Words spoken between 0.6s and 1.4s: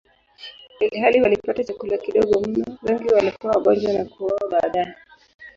Ilhali